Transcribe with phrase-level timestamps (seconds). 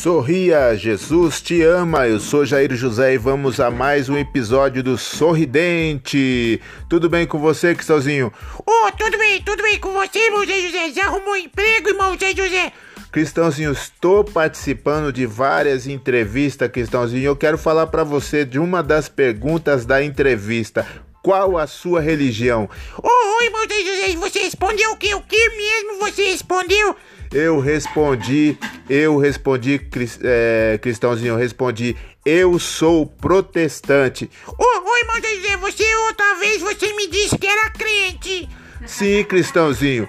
[0.00, 2.08] Sorria, Jesus te ama.
[2.08, 6.58] Eu sou Jair José e vamos a mais um episódio do Sorridente.
[6.88, 8.32] Tudo bem com você, Cristãozinho?
[8.66, 10.92] Oh, tudo bem, tudo bem com você, irmão Zé José?
[10.92, 12.72] Já arrumou emprego, irmão Zé José?
[13.12, 17.26] Cristãozinho, estou participando de várias entrevistas, Cristãozinho.
[17.26, 20.86] Eu quero falar para você de uma das perguntas da entrevista.
[21.22, 22.70] Qual a sua religião?
[22.96, 25.14] Ô, oh, irmão Zé José, você respondeu o que?
[25.14, 26.96] O que mesmo você respondeu?
[27.32, 28.58] Eu respondi,
[28.88, 29.80] eu respondi,
[30.24, 34.28] é, Cristãozinho, eu respondi, eu sou protestante.
[34.48, 38.48] Ô, oh, irmão Zé, você outra vez você me disse que era crente.
[38.84, 40.08] Sim, Cristãozinho.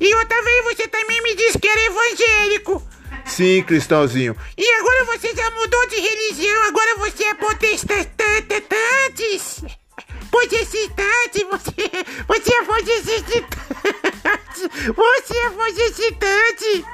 [0.00, 2.82] E outra vez você também me disse que era evangélico.
[3.26, 4.34] Sim, Cristãozinho.
[4.56, 8.06] E agora você já mudou de religião, agora você é protestante.
[10.30, 11.90] Protestante, você,
[12.26, 13.44] você é protestante.
[14.94, 16.84] Você é protestante.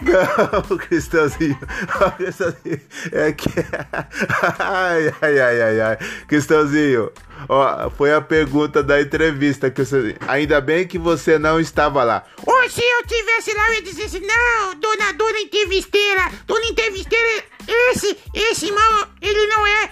[0.00, 1.58] Não, Cristãozinho.
[2.16, 2.80] Cristãozinho.
[3.12, 3.48] É que.
[4.58, 5.98] Ai, ai, ai, ai, ai.
[6.26, 7.12] Cristãozinho.
[7.48, 9.72] Ó, foi a pergunta da entrevista.
[9.74, 10.16] você...
[10.28, 12.24] Ainda bem que você não estava lá.
[12.46, 17.44] Ou se eu tivesse lá, eu ia dizer assim: não, dona, dona entrevisteira, dona entrevisteira,
[17.66, 19.90] esse, esse irmão, ele não é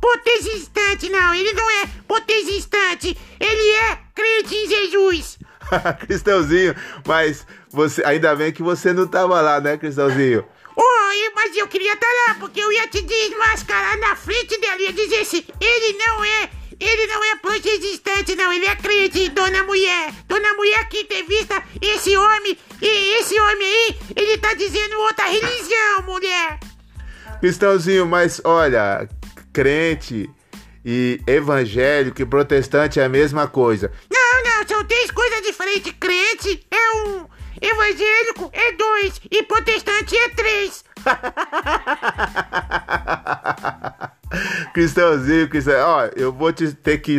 [0.00, 5.38] potesistante, não, ele não é potesistante, ele é crente em Jesus.
[6.06, 6.74] Cristãozinho,
[7.06, 10.44] mas você ainda bem que você não estava lá, né, Cristãozinho?
[10.76, 14.80] Oh, mas eu queria estar tá lá, porque eu ia te desmascarar na frente dela,
[14.80, 19.62] ia dizer assim, ele não é, ele não é protestante, não, ele é crente, dona
[19.64, 20.12] mulher.
[20.26, 26.02] Dona mulher que entrevista esse homem, e esse homem aí, ele tá dizendo outra religião,
[26.06, 26.58] mulher.
[27.40, 29.06] Cristãozinho, mas olha,
[29.52, 30.30] crente
[30.84, 33.92] e evangélico e protestante é a mesma coisa.
[34.66, 35.92] São três coisas diferentes.
[35.98, 37.26] Crente é um,
[37.60, 40.84] evangélico é dois e protestante é três.
[44.72, 47.16] Cristãozinho, cristão, ó, eu vou te, ter que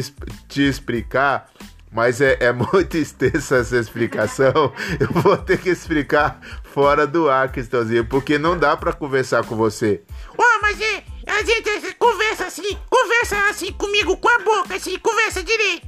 [0.49, 1.49] te explicar,
[1.91, 4.73] mas é, é muito extensa essa explicação.
[4.99, 6.39] Eu vou ter que explicar
[6.73, 10.01] fora do ar, Cristãozinho, porque não dá para conversar com você.
[10.37, 14.99] Ó, oh, mas é, a gente conversa assim, conversa assim comigo com a boca, assim,
[14.99, 15.84] conversa direito.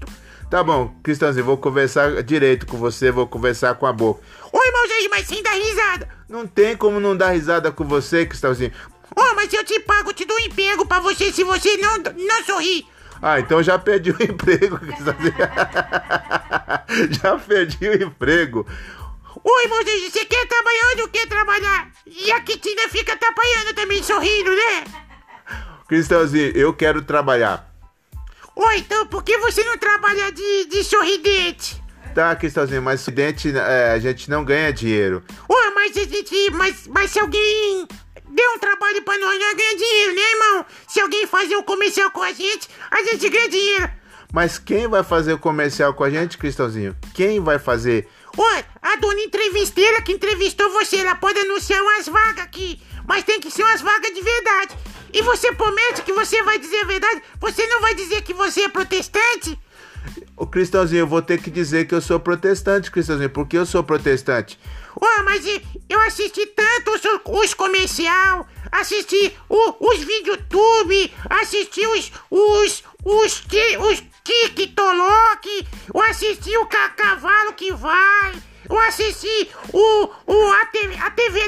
[0.49, 4.21] Tá bom, Cristãozinho, vou conversar direito com você, vou conversar com a boca.
[4.53, 6.07] Oi, irmãozinho, mas sem dar risada.
[6.29, 8.71] Não tem como não dar risada com você, Cristãozinho.
[9.13, 12.43] Oh, mas eu te pago, te dou um emprego pra você se você não, não
[12.45, 12.85] sorrir.
[13.21, 15.33] Ah, então já perdi o emprego, Cristãozinho.
[17.21, 18.65] já perdi o emprego.
[19.43, 21.91] Oi, irmãozinho, você quer trabalhar ou não quer trabalhar?
[22.05, 24.85] E a Kitina fica atrapalhando também, sorrindo, né?
[25.89, 27.76] Cristãozinho, eu quero trabalhar.
[28.59, 31.79] Oi, então por que você não trabalha de, de sorridente?
[32.15, 35.23] Tá, Cristãozinho, mas sorridente é, a gente não ganha dinheiro.
[35.47, 36.49] Oi, mas a gente.
[36.49, 37.87] Mas, mas se alguém
[38.27, 40.65] der um trabalho pra nós, nós ganha dinheiro, né, irmão?
[40.87, 43.91] Se alguém fazer um comercial com a gente, a gente ganha dinheiro.
[44.33, 46.97] Mas quem vai fazer o comercial com a gente, Cristãozinho?
[47.13, 48.09] Quem vai fazer?
[48.35, 53.39] Oi, a dona entrevisteira que entrevistou você, ela pode anunciar umas vagas aqui, mas tem
[53.39, 54.75] que ser umas vagas de verdade.
[55.13, 57.21] E você promete que você vai dizer a verdade?
[57.39, 59.57] Você não vai dizer que você é protestante?
[60.35, 63.83] O Cristãozinho, eu vou ter que dizer que eu sou protestante, Cristãozinho, porque eu sou
[63.83, 64.57] protestante.
[64.95, 65.45] Oh, mas
[65.89, 67.01] eu assisti tanto os,
[67.43, 73.43] os comercial, assisti o, os vídeos YouTube, assisti os, os, os, os,
[73.79, 78.33] os TikTok, eu assisti o cavalo que vai,
[78.77, 81.39] eu assisti o, o, a, TV, a TV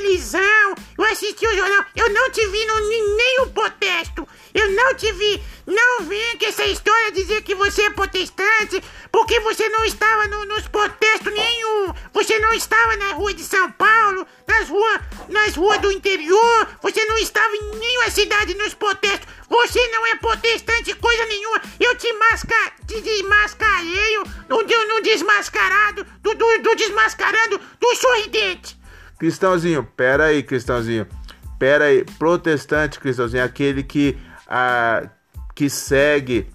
[0.98, 5.42] eu assisti o jornal, eu não te vi no, o protesto, eu não te vi,
[5.66, 10.46] não vem com essa história dizer que você é protestante, porque você não estava no,
[10.46, 15.80] nos protestos nenhum, você não estava na rua de São Paulo, nas ruas, nas ruas
[15.80, 21.26] do interior, você não estava em nenhuma cidade nos protestos, você não é protestante coisa
[21.26, 28.80] nenhuma, eu te, masca, te desmascarei no, no desmascarado, do, do, do desmascarando do sorridente.
[29.18, 31.08] Cristãozinho, pera aí, Cristãozinho,
[31.58, 34.18] pera aí, protestante, Cristãozinho, aquele que,
[34.48, 35.10] a,
[35.54, 36.48] que segue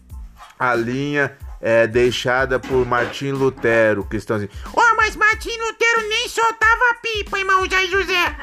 [0.58, 4.50] a linha é, deixada por Martim Lutero, cristãozinho.
[4.74, 8.36] Oh, mas Martim Lutero nem soltava pipa, irmão Jair José.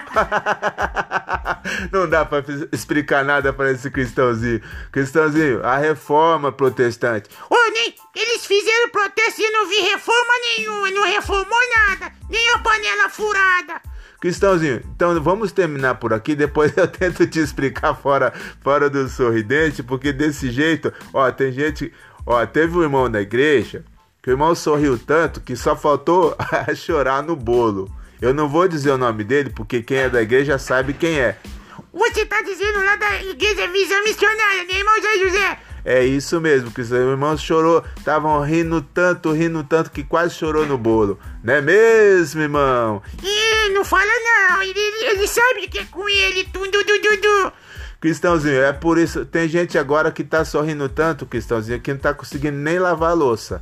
[1.91, 4.61] Não dá pra explicar nada para esse cristãozinho.
[4.91, 7.31] Cristãozinho, a reforma protestante.
[7.49, 12.59] Oh, nem, eles fizeram protesto e não vi reforma nenhuma, não reformou nada, nem a
[12.59, 13.81] panela furada.
[14.19, 16.35] Cristãozinho, então vamos terminar por aqui.
[16.35, 18.31] Depois eu tento te explicar fora,
[18.61, 21.91] fora do sorridente, porque desse jeito, ó, tem gente.
[22.23, 23.83] Ó, teve um irmão da igreja
[24.21, 26.35] que o irmão sorriu tanto que só faltou
[26.75, 27.89] chorar no bolo.
[28.21, 31.38] Eu não vou dizer o nome dele, porque quem é da igreja sabe quem é.
[31.91, 35.59] Você tá dizendo lá da igreja Visão Missionária, né, irmão Zé José?
[35.83, 40.68] É isso mesmo, que seus irmãos chorou, estavam rindo tanto, rindo tanto que quase chorou
[40.68, 41.19] no bolo.
[41.44, 43.01] Não é mesmo, irmão?
[43.23, 47.53] Ih, não fala não, ele, ele, sabe que é com ele, tudo, tudo, tudo.
[48.00, 49.25] Cristãozinho, é por isso.
[49.25, 53.15] Tem gente agora que tá sorrindo tanto, Cristãozinho, que não tá conseguindo nem lavar a
[53.15, 53.59] louça.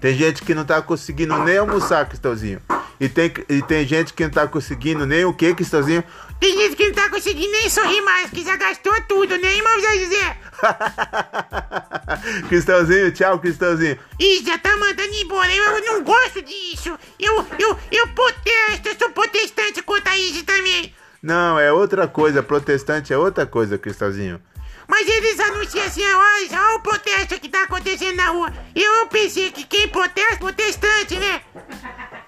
[0.00, 2.60] Tem gente que não tá conseguindo nem almoçar, Cristãozinho.
[2.98, 6.02] E tem, e tem gente que não tá conseguindo nem o que, Cristãozinho?
[6.38, 9.80] Tem gente que não tá conseguindo nem sorrir mais, que já gastou tudo, né, irmão
[9.80, 10.36] Zé José?
[12.48, 13.98] Cristãozinho, tchau, Cristãozinho.
[14.18, 16.98] Ih, já tá mandando embora, eu, eu não gosto disso.
[17.18, 20.94] Eu, eu, eu protesto, eu sou protestante contra isso também.
[21.22, 22.42] Não, é outra coisa.
[22.42, 24.40] Protestante é outra coisa, Cristãozinho.
[24.90, 28.52] Mas eles anunciam assim, olha, olha o protesto que tá acontecendo na rua.
[28.74, 31.42] Eu pensei que quem protesta, protestante, né?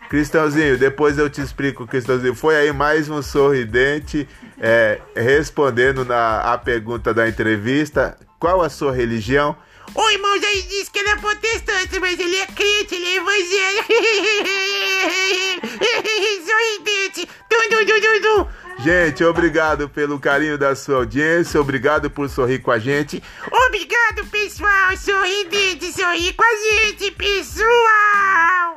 [0.08, 2.36] Cristãozinho, depois eu te explico, Cristãozinho.
[2.36, 4.28] Foi aí mais um sorridente
[4.60, 8.16] é, respondendo na a pergunta da entrevista.
[8.38, 9.56] Qual a sua religião?
[9.92, 13.92] O irmão já disse que ele é protestante, mas ele é crente, ele é evangélico.
[16.46, 17.28] Sorridente.
[17.50, 18.46] Dum, dum, dum, dum, dum.
[18.78, 23.22] Gente, obrigado pelo carinho da sua audiência, obrigado por sorrir com a gente.
[23.66, 24.96] Obrigado, pessoal.
[24.96, 28.71] Sorridente, sorri com a gente, pessoal.